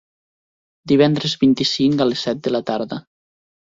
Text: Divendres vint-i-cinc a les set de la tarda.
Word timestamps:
Divendres 0.93 1.37
vint-i-cinc 1.43 2.05
a 2.05 2.11
les 2.11 2.27
set 2.31 2.45
de 2.45 2.59
la 2.59 2.67
tarda. 2.75 3.05